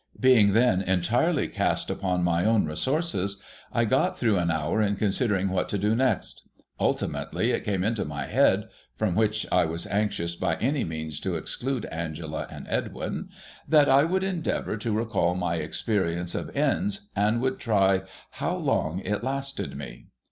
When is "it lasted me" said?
19.01-20.07